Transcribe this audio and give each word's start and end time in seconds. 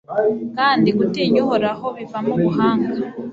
kandi 0.57 0.87
gutinya 0.97 1.39
uhoraho 1.45 1.87
bivamo 1.97 2.31
ubuhanga 2.37 2.91